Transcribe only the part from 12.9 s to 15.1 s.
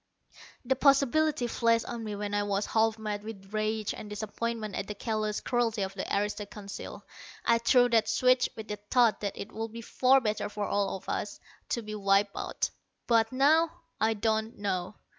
But now, I don't know.